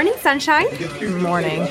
[0.00, 1.20] Morning, sunshine.
[1.20, 1.68] Morning.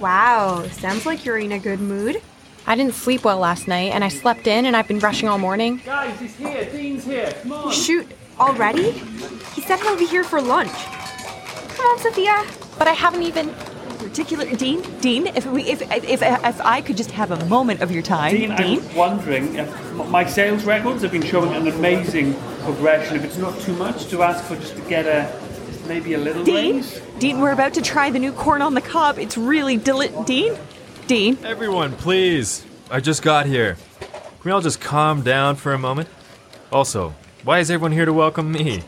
[0.00, 2.22] Wow, sounds like you're in a good mood.
[2.66, 5.36] I didn't sleep well last night, and I slept in, and I've been rushing all
[5.36, 5.82] morning.
[5.84, 6.64] Guys, he's here.
[6.72, 7.30] Dean's here.
[7.42, 7.70] Come on.
[7.70, 8.92] Shoot, already?
[8.92, 10.72] He said he'll be here for lunch.
[10.72, 12.46] Come on, Sophia.
[12.78, 13.54] But I haven't even.
[13.98, 17.80] Particular Dean, Dean, if we, if, if, if, if I could just have a moment
[17.80, 22.34] of your time, Dean, I'm wondering if my sales records have been showing an amazing
[22.60, 23.16] progression.
[23.16, 25.43] If it's not too much to ask for just to get a
[25.86, 27.00] maybe a little Dean, raise.
[27.18, 29.18] Dean, we're about to try the new corn on the cob.
[29.18, 30.56] It's really deli- Dean,
[31.06, 31.38] Dean.
[31.44, 32.64] Everyone, please.
[32.90, 33.76] I just got here.
[34.00, 34.10] Can
[34.44, 36.08] we all just calm down for a moment?
[36.70, 38.82] Also, why is everyone here to welcome me?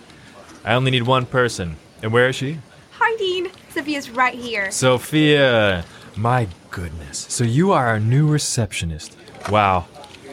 [0.65, 1.77] I only need one person.
[2.03, 2.59] And where is she?
[2.99, 3.51] Hi, Dean.
[3.71, 4.71] Sophia's right here.
[4.71, 5.85] Sophia.
[6.17, 7.27] My goodness.
[7.29, 9.17] So you are our new receptionist.
[9.51, 9.87] Wow.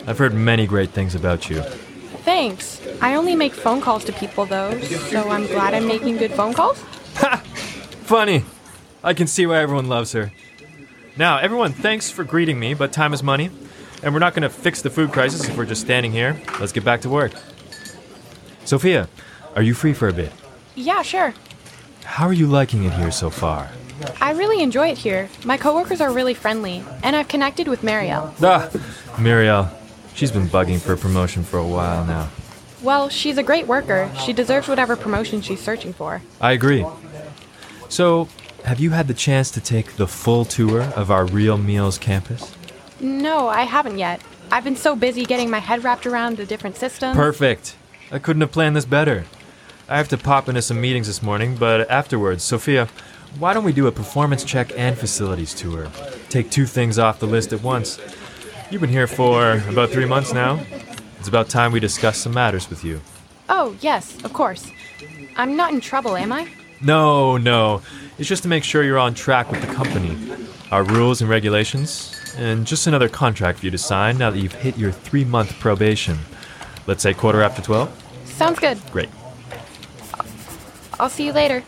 [0.08, 1.62] I've heard many great things about you.
[2.26, 2.82] Thanks.
[3.04, 6.54] I only make phone calls to people, though, so I'm glad I'm making good phone
[6.54, 6.82] calls.
[7.16, 7.36] Ha!
[8.06, 8.46] Funny.
[9.04, 10.32] I can see why everyone loves her.
[11.18, 13.50] Now, everyone, thanks for greeting me, but time is money.
[14.02, 16.42] And we're not going to fix the food crisis if we're just standing here.
[16.62, 17.34] Let's get back to work.
[18.64, 19.10] Sophia,
[19.54, 20.32] are you free for a bit?
[20.76, 21.34] Yeah, sure.
[22.06, 23.70] How are you liking it here so far?
[24.22, 25.28] I really enjoy it here.
[25.44, 28.34] My coworkers are really friendly, and I've connected with Marielle.
[28.42, 28.72] Ah,
[29.20, 29.70] Muriel.
[30.16, 32.30] She's been bugging for a promotion for a while now.
[32.84, 34.12] Well, she's a great worker.
[34.26, 36.22] She deserves whatever promotion she's searching for.
[36.42, 36.86] I agree.
[37.88, 38.28] So,
[38.66, 42.54] have you had the chance to take the full tour of our Real Meals campus?
[43.00, 44.22] No, I haven't yet.
[44.52, 47.16] I've been so busy getting my head wrapped around the different systems.
[47.16, 47.76] Perfect.
[48.12, 49.26] I couldn't have planned this better.
[49.88, 52.88] I have to pop into some meetings this morning, but afterwards, Sophia,
[53.40, 55.90] why don't we do a performance check and facilities tour?
[56.30, 58.00] Take two things off the list at once.
[58.70, 60.60] You've been here for about three months now.
[61.24, 63.00] It's about time we discuss some matters with you.
[63.48, 64.70] Oh, yes, of course.
[65.38, 66.52] I'm not in trouble, am I?
[66.82, 67.82] No, no.
[68.18, 70.18] It's just to make sure you're on track with the company,
[70.70, 74.52] our rules and regulations, and just another contract for you to sign now that you've
[74.52, 76.20] hit your three month probation.
[76.88, 78.26] Let's say quarter after 12?
[78.26, 78.78] Sounds good.
[78.92, 79.08] Great.
[81.00, 81.64] I'll see you later.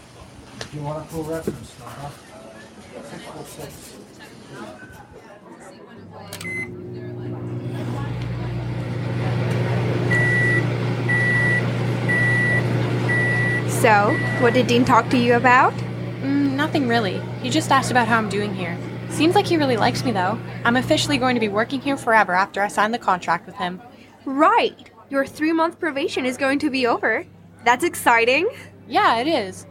[13.82, 15.74] So, what did Dean talk to you about?
[16.22, 17.22] Mm, nothing really.
[17.44, 18.78] He just asked about how I'm doing here.
[19.10, 20.40] Seems like he really likes me, though.
[20.64, 23.82] I'm officially going to be working here forever after I sign the contract with him.
[24.26, 24.90] Right.
[25.10, 27.26] Your three month probation is going to be over.
[27.64, 28.50] That's exciting.
[28.88, 29.68] Yeah, it is.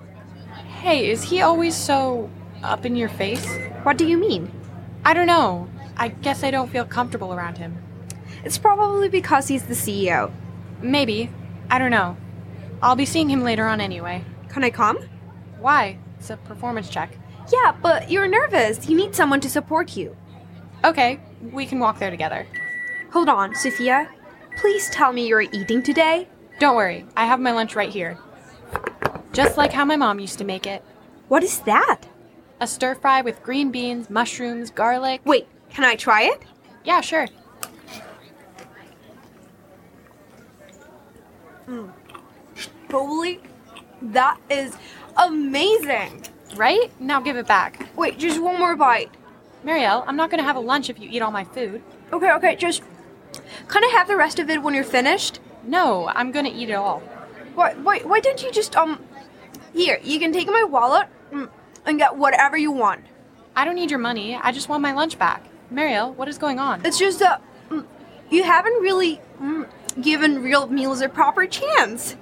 [0.81, 2.31] Hey, is he always so
[2.63, 3.47] up in your face?
[3.83, 4.53] What do you mean?
[5.05, 5.69] I don't know.
[5.97, 7.83] I guess I don't feel comfortable around him.
[8.45, 10.33] It's probably because he's the CEO.
[10.81, 11.31] Maybe.
[11.71, 12.17] I don't know.
[12.85, 14.23] I'll be seeing him later on anyway.
[14.51, 14.99] Can I come?
[15.59, 15.97] Why?
[16.19, 17.17] It's a performance check.
[17.51, 18.87] Yeah, but you're nervous.
[18.87, 20.15] You need someone to support you.
[20.85, 22.47] Okay, we can walk there together.
[23.11, 24.11] Hold on, Sophia.
[24.59, 26.29] Please tell me you're eating today.
[26.61, 28.19] Don't worry, I have my lunch right here.
[29.33, 30.85] Just like how my mom used to make it.
[31.29, 32.03] What is that?
[32.61, 35.23] A stir fry with green beans, mushrooms, garlic.
[35.25, 36.43] Wait, can I try it?
[36.85, 37.29] Yeah, sure.
[41.67, 41.91] Mm.
[42.95, 43.41] Holy,
[44.01, 44.77] that is
[45.17, 46.23] amazing.
[46.55, 46.93] Right?
[47.01, 47.89] Now give it back.
[47.97, 49.11] Wait, just one more bite.
[49.65, 51.83] Marielle, I'm not gonna have a lunch if you eat all my food.
[52.13, 52.85] Okay, okay, just.
[53.67, 55.41] kind of have the rest of it when you're finished?
[55.65, 57.01] No, I'm gonna eat it all.
[57.57, 59.03] Why, why, why don't you just, um.
[59.73, 61.51] Here, you can take my wallet mm,
[61.85, 63.05] and get whatever you want.
[63.57, 65.45] I don't need your money, I just want my lunch back.
[65.73, 66.87] Marielle, what is going on?
[66.87, 67.85] It's just that mm,
[68.31, 69.69] you haven't really mm,
[70.01, 72.15] given real meals a proper chance.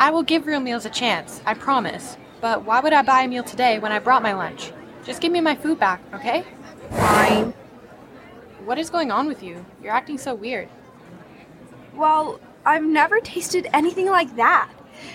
[0.00, 2.16] I will give real meals a chance, I promise.
[2.40, 4.70] But why would I buy a meal today when I brought my lunch?
[5.04, 6.44] Just give me my food back, okay?
[6.90, 7.52] Fine.
[8.64, 9.66] What is going on with you?
[9.82, 10.68] You're acting so weird.
[11.94, 14.70] Well, I've never tasted anything like that.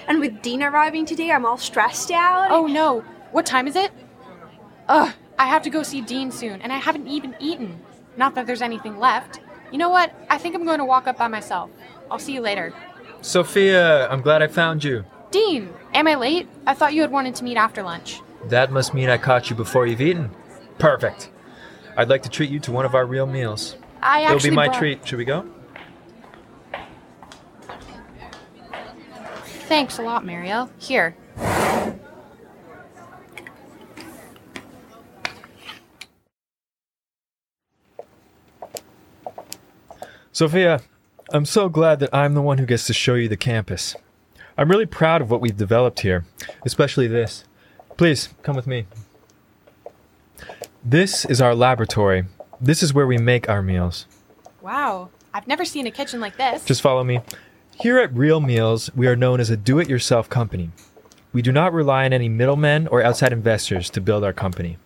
[0.06, 2.51] And with Dean arriving today, I'm all stressed out.
[2.51, 3.91] Oh no, what time is it?
[4.89, 7.80] Ugh, I have to go see Dean soon, and I haven't even eaten.
[8.18, 9.39] Not that there's anything left.
[9.71, 10.13] You know what?
[10.30, 11.69] I think I'm going to walk up by myself.
[12.12, 12.74] I'll see you later.
[13.23, 15.05] Sophia, I'm glad I found you.
[15.31, 16.47] Dean, am I late?
[16.67, 18.19] I thought you had wanted to meet after lunch.
[18.49, 20.29] That must mean I caught you before you've eaten.
[20.77, 21.31] Perfect.
[21.95, 23.77] I'd like to treat you to one of our real meals.
[24.01, 25.07] I actually It'll be my brought- treat.
[25.07, 25.45] Should we go?
[29.69, 30.69] Thanks a lot, Mariel.
[30.77, 31.15] Here.
[40.31, 40.81] Sophia,
[41.31, 43.95] I'm so glad that I'm the one who gets to show you the campus.
[44.57, 46.25] I'm really proud of what we've developed here,
[46.65, 47.45] especially this.
[47.97, 48.85] Please, come with me.
[50.83, 52.25] This is our laboratory.
[52.59, 54.05] This is where we make our meals.
[54.61, 56.65] Wow, I've never seen a kitchen like this.
[56.65, 57.21] Just follow me.
[57.75, 60.71] Here at Real Meals, we are known as a do it yourself company.
[61.31, 64.77] We do not rely on any middlemen or outside investors to build our company.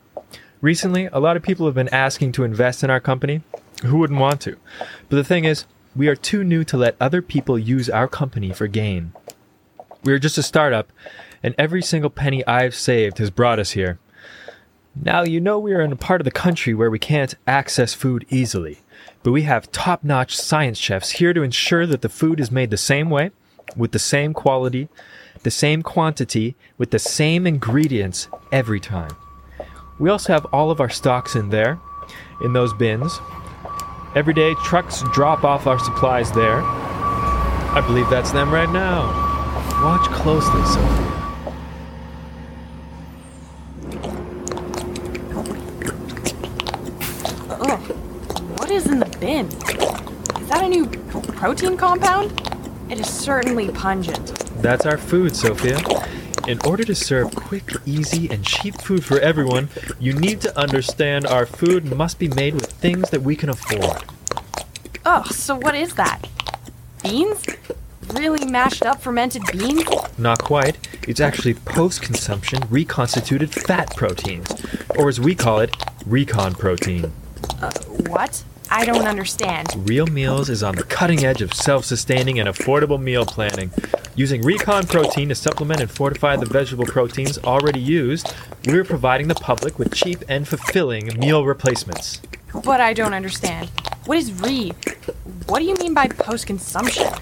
[0.61, 3.41] Recently, a lot of people have been asking to invest in our company.
[3.83, 4.55] Who wouldn't want to?
[5.09, 5.65] But the thing is,
[5.97, 9.13] we are too new to let other people use our company for gain.
[10.03, 10.91] We are just a startup,
[11.41, 13.97] and every single penny I've saved has brought us here.
[14.95, 17.95] Now, you know we are in a part of the country where we can't access
[17.95, 18.79] food easily,
[19.23, 22.69] but we have top notch science chefs here to ensure that the food is made
[22.69, 23.31] the same way,
[23.75, 24.89] with the same quality,
[25.41, 29.15] the same quantity, with the same ingredients every time.
[29.97, 31.79] We also have all of our stocks in there,
[32.41, 33.19] in those bins.
[34.15, 36.61] Every day, trucks drop off our supplies there.
[36.61, 39.05] I believe that's them right now.
[39.83, 41.13] Watch closely, Sophia.
[48.57, 49.45] What is in the bin?
[50.41, 52.41] Is that a new protein compound?
[52.89, 54.27] It is certainly pungent.
[54.61, 55.77] That's our food, Sophia.
[56.47, 59.67] In order to serve quick, easy, and cheap food for everyone,
[59.99, 64.05] you need to understand our food must be made with things that we can afford.
[65.05, 66.21] Oh, so what is that?
[67.03, 67.45] Beans?
[68.13, 69.89] Really mashed up fermented beans?
[70.17, 70.77] Not quite.
[71.05, 74.49] It's actually post consumption reconstituted fat proteins,
[74.97, 77.11] or as we call it, recon protein.
[77.61, 77.71] Uh,
[78.07, 78.41] what?
[78.69, 79.73] I don't understand.
[79.87, 83.71] Real Meals is on the cutting edge of self sustaining and affordable meal planning.
[84.17, 88.33] Using recon protein to supplement and fortify the vegetable proteins already used,
[88.65, 92.19] we're providing the public with cheap and fulfilling meal replacements.
[92.63, 93.69] But I don't understand.
[94.05, 94.71] What is re?
[95.45, 97.13] What do you mean by post consumption?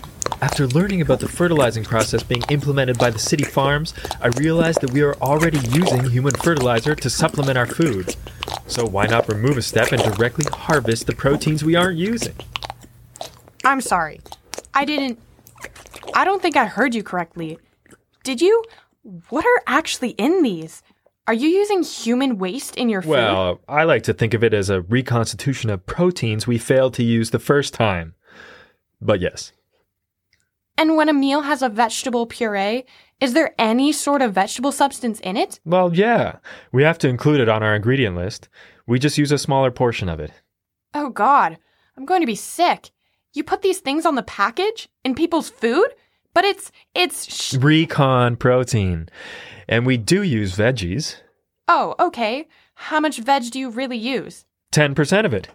[0.41, 4.91] After learning about the fertilizing process being implemented by the city farms, I realized that
[4.91, 8.15] we are already using human fertilizer to supplement our food.
[8.67, 12.35] So why not remove a step and directly harvest the proteins we aren't using?
[13.65, 14.21] I'm sorry.
[14.73, 15.19] I didn't.
[16.15, 17.59] I don't think I heard you correctly.
[18.23, 18.63] Did you?
[19.29, 20.81] What are actually in these?
[21.27, 23.09] Are you using human waste in your food?
[23.09, 27.03] Well, I like to think of it as a reconstitution of proteins we failed to
[27.03, 28.13] use the first time.
[29.01, 29.51] But yes,
[30.77, 32.85] And when a meal has a vegetable puree,
[33.19, 35.59] is there any sort of vegetable substance in it?
[35.65, 36.37] well, yeah,
[36.71, 38.49] we have to include it on our ingredient list.
[38.87, 40.31] We just use a smaller portion of it.
[40.93, 41.57] Oh god,
[41.97, 42.91] I'm going to be sick.
[43.33, 44.89] You put these things on the package?
[45.03, 45.87] In people's food?
[46.35, 46.71] But it's.
[46.93, 47.33] it's.
[47.33, 49.09] Sh- Recon protein.
[49.67, 51.15] And we do use veggies.
[51.67, 52.47] oh, okay.
[52.75, 54.45] How much veg do you really use?
[54.73, 55.47] 10% of it.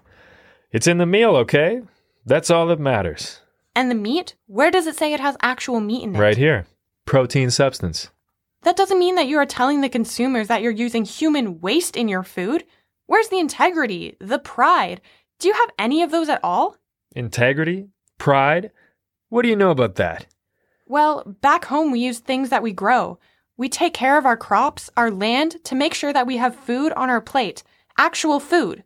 [0.72, 1.82] It's in the meal, okay?
[2.24, 3.40] That's all that matters.
[3.76, 4.34] And the meat?
[4.46, 6.18] Where does it say it has actual meat in it?
[6.18, 6.66] Right here.
[7.04, 8.08] Protein substance.
[8.62, 12.08] That doesn't mean that you are telling the consumers that you're using human waste in
[12.08, 12.64] your food.
[13.06, 14.16] Where's the integrity?
[14.20, 15.00] The pride?
[15.38, 16.76] Do you have any of those at all?
[17.14, 17.88] Integrity?
[18.18, 18.70] Pride?
[19.28, 20.26] What do you know about that?
[20.90, 23.20] Well, back home, we use things that we grow.
[23.56, 26.92] We take care of our crops, our land, to make sure that we have food
[26.94, 27.62] on our plate.
[27.96, 28.82] Actual food.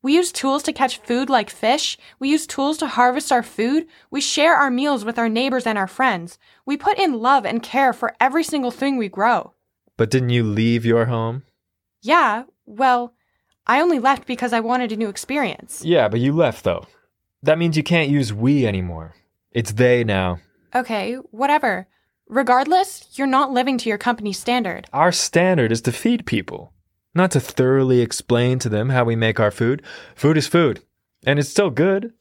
[0.00, 1.98] We use tools to catch food like fish.
[2.20, 3.88] We use tools to harvest our food.
[4.12, 6.38] We share our meals with our neighbors and our friends.
[6.66, 9.52] We put in love and care for every single thing we grow.
[9.96, 11.42] But didn't you leave your home?
[12.00, 13.12] Yeah, well,
[13.66, 15.84] I only left because I wanted a new experience.
[15.84, 16.86] Yeah, but you left though.
[17.42, 19.16] That means you can't use we anymore.
[19.50, 20.38] It's they now.
[20.74, 21.88] Okay, whatever.
[22.28, 24.86] Regardless, you're not living to your company's standard.
[24.92, 26.72] Our standard is to feed people,
[27.14, 29.82] not to thoroughly explain to them how we make our food.
[30.14, 30.84] Food is food,
[31.26, 32.12] and it's still good.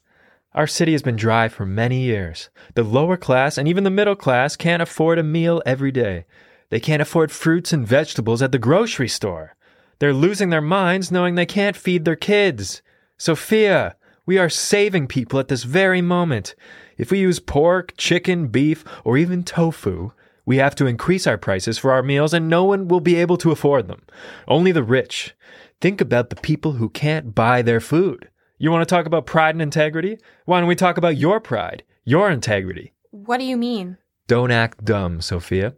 [0.55, 2.49] Our city has been dry for many years.
[2.73, 6.25] The lower class and even the middle class can't afford a meal every day.
[6.69, 9.55] They can't afford fruits and vegetables at the grocery store.
[9.99, 12.81] They're losing their minds knowing they can't feed their kids.
[13.17, 16.55] Sophia, we are saving people at this very moment.
[16.99, 20.11] If we use pork, chicken, beef, or even tofu,
[20.49, 23.37] We have to increase our prices for our meals and no one will be able
[23.37, 24.01] to afford them.
[24.47, 25.35] Only the rich.
[25.79, 28.29] Think about the people who can't buy their food.
[28.57, 30.17] You want to talk about pride and integrity?
[30.45, 32.93] Why don't we talk about your pride, your integrity?
[33.11, 33.99] What do you mean?
[34.25, 35.75] Don't act dumb, Sophia.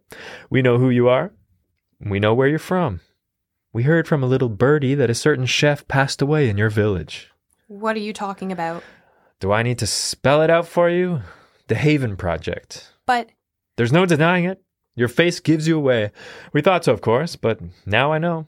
[0.50, 1.34] We know who you are.
[2.00, 3.02] We know where you're from.
[3.74, 7.30] We heard from a little birdie that a certain chef passed away in your village.
[7.68, 8.84] What are you talking about?
[9.42, 11.22] Do I need to spell it out for you?
[11.68, 12.94] The Haven Project.
[13.08, 13.32] But
[13.76, 14.62] There's no denying it.
[14.96, 16.12] Your face gives you away.
[16.54, 18.48] We thought so, of course, but now I know.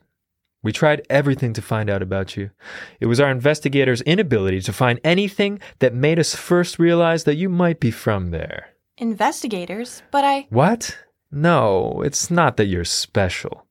[0.62, 2.52] We tried everything to find out about you.
[3.00, 7.50] It was our investigators' inability to find anything that made us first realize that you
[7.50, 8.68] might be from there.
[8.98, 10.46] investigators, but I.
[10.52, 10.96] What?
[11.32, 13.66] No, it's not that you're special.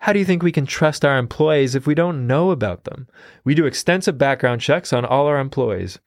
[0.00, 3.08] How do you think we can trust our employees if we don't know about them?
[3.42, 5.98] We do extensive background checks on all our employees.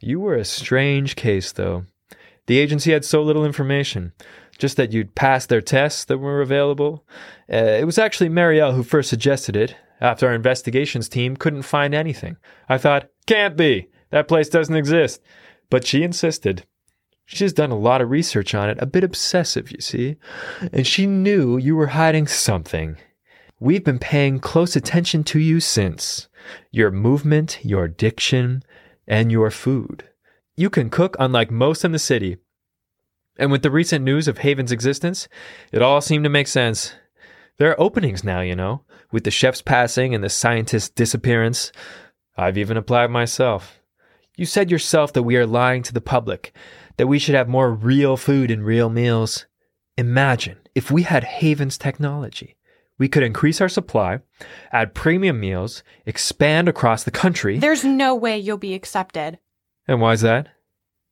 [0.00, 1.84] You were a strange case, though.
[2.46, 4.12] The agency had so little information,
[4.58, 7.04] just that you'd passed their tests that were available.
[7.52, 11.94] Uh, it was actually Marielle who first suggested it, after our investigations team couldn't find
[11.94, 12.36] anything.
[12.68, 13.88] I thought, can't be.
[14.10, 15.20] That place doesn't exist.
[15.68, 16.64] But she insisted.
[17.26, 20.16] She's done a lot of research on it, a bit obsessive, you see.
[20.72, 22.96] And she knew you were hiding something.
[23.60, 26.28] We've been paying close attention to you since.
[26.72, 28.64] Your movement, your diction,
[29.10, 30.04] and your food.
[30.56, 32.36] You can cook unlike most in the city.
[33.36, 35.26] And with the recent news of Haven's existence,
[35.72, 36.94] it all seemed to make sense.
[37.58, 41.72] There are openings now, you know, with the chef's passing and the scientist's disappearance.
[42.36, 43.80] I've even applied myself.
[44.36, 46.54] You said yourself that we are lying to the public,
[46.96, 49.46] that we should have more real food and real meals.
[49.98, 52.56] Imagine if we had Haven's technology.
[53.00, 54.20] We could increase our supply,
[54.72, 57.58] add premium meals, expand across the country.
[57.58, 59.38] There's no way you'll be accepted.
[59.88, 60.48] and why is that?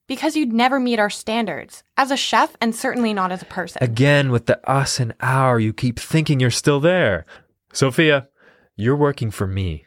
[0.06, 1.82] Because you'd never meet our standards.
[1.96, 3.82] As a chef, and certainly not as a person.
[3.82, 7.24] Again, with the us and our, you keep thinking you're still there.
[7.72, 8.28] Sophia,
[8.76, 9.86] you're working for me,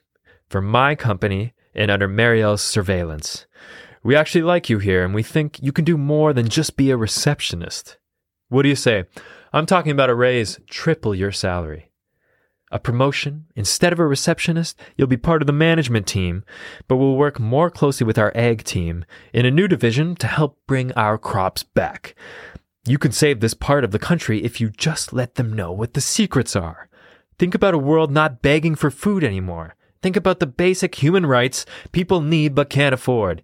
[0.49, 3.45] for my company, and under Marielle's surveillance.
[4.03, 6.89] We actually like you here, and we think you can do more than just be
[6.89, 7.99] a receptionist.
[8.49, 9.05] What do you say?
[9.53, 11.90] I'm talking about a raise, triple your salary.
[12.71, 13.45] A promotion.
[13.55, 16.43] Instead of a receptionist, you'll be part of the management team,
[16.87, 20.57] but we'll work more closely with our ag team in a new division to help
[20.67, 22.15] bring our crops back.
[22.85, 25.93] You can save this part of the country if you just let them know what
[25.93, 26.87] the secrets are.
[27.37, 29.75] Think about a world not begging for food anymore.
[30.01, 33.43] Think about the basic human rights people need but can't afford.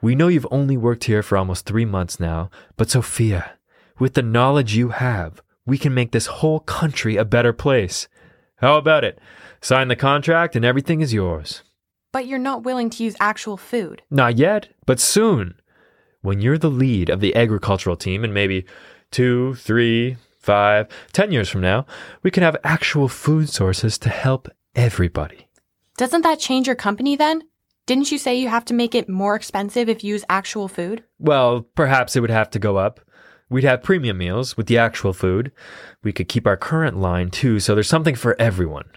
[0.00, 3.52] We know you've only worked here for almost three months now, but Sophia,
[3.98, 8.08] with the knowledge you have, we can make this whole country a better place.
[8.60, 9.20] How about it?
[9.60, 11.62] Sign the contract and everything is yours.
[12.12, 14.02] But you're not willing to use actual food.
[14.10, 15.54] Not yet, but soon.
[16.22, 18.66] When you're the lead of the agricultural team, and maybe
[19.12, 21.86] two, three, five, ten years from now,
[22.22, 25.46] we can have actual food sources to help everybody.
[25.96, 27.42] Doesn't that change your company then?
[27.86, 31.04] Didn't you say you have to make it more expensive if you use actual food?
[31.18, 33.00] Well, perhaps it would have to go up.
[33.50, 35.52] We'd have premium meals with the actual food.
[36.02, 38.90] We could keep our current line too, so there's something for everyone.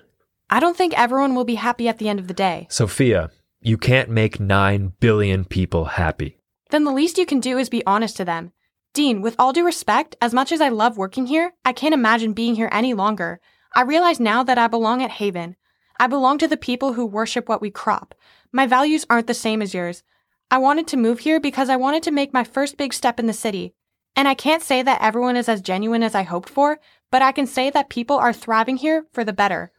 [0.49, 2.67] I don't think everyone will be happy at the end of the day.
[2.69, 3.31] Sophia,
[3.61, 6.37] you can't make 9 billion people happy.
[6.69, 8.51] Then the least you can do is be honest to them.
[8.93, 12.33] Dean, with all due respect, as much as I love working here, I can't imagine
[12.33, 13.39] being here any longer.
[13.73, 15.55] I realize now that I belong at Haven.
[15.97, 18.13] I belong to the people who worship what we crop.
[18.51, 20.03] My values aren't the same as yours.
[20.49, 23.27] I wanted to move here because I wanted to make my first big step in
[23.27, 23.73] the city.
[24.15, 26.79] And I can't say that everyone is as genuine as I hoped for,
[27.11, 29.71] but I can say that people are thriving here for the better.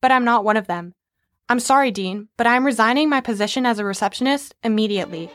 [0.00, 0.94] But I'm not one of them.
[1.48, 5.30] I'm sorry, Dean, but I'm resigning my position as a receptionist immediately.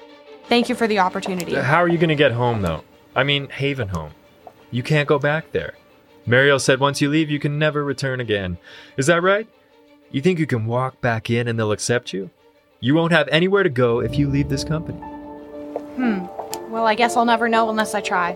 [0.48, 1.56] Thank you for the opportunity.
[1.56, 2.84] How are you going to get home, though?
[3.16, 4.12] I mean, Haven home.
[4.72, 5.74] You can't go back there.
[6.26, 8.58] Mariel said once you leave, you can never return again.
[8.98, 9.48] Is that right?
[10.12, 12.30] You think you can walk back in and they'll accept you?
[12.80, 15.00] You won't have anywhere to go if you leave this company.
[15.00, 16.26] Hmm.
[16.74, 18.36] Well, I guess I'll never know unless I try.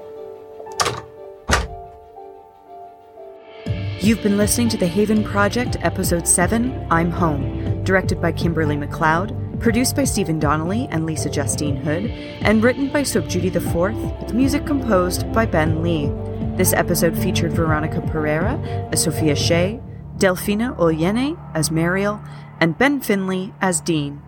[4.00, 9.60] You've been listening to the Haven Project, Episode 7, I'm Home, directed by Kimberly McLeod,
[9.60, 13.74] produced by Stephen Donnelly and Lisa Justine Hood, and written by Soap Judy IV,
[14.22, 16.12] with music composed by Ben Lee.
[16.58, 18.60] This episode featured Veronica Pereira
[18.92, 19.80] as Sophia Shea,
[20.20, 22.22] Delphina Olyene as Mariel,
[22.60, 24.22] and Ben Finley as Dean.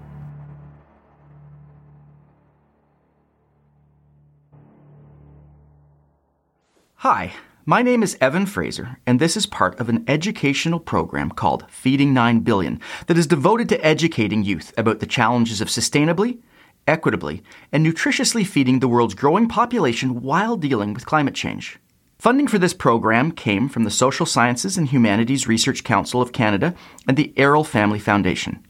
[7.03, 7.31] Hi,
[7.65, 12.13] my name is Evan Fraser, and this is part of an educational program called Feeding
[12.13, 16.39] 9 Billion that is devoted to educating youth about the challenges of sustainably,
[16.85, 17.41] equitably,
[17.71, 21.79] and nutritiously feeding the world's growing population while dealing with climate change.
[22.17, 26.75] Funding for this program came from the Social Sciences and Humanities Research Council of Canada
[27.07, 28.67] and the Arrell Family Foundation.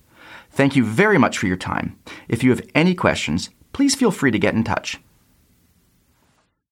[0.52, 1.98] Thank you very much for your time.
[2.28, 5.00] If you have any questions, please feel free to get in touch.